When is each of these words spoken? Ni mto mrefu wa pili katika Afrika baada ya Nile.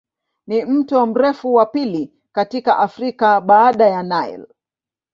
Ni 0.47 0.65
mto 0.65 1.05
mrefu 1.05 1.53
wa 1.53 1.65
pili 1.65 2.13
katika 2.31 2.77
Afrika 2.77 3.41
baada 3.41 3.87
ya 3.87 4.03
Nile. 4.03 4.45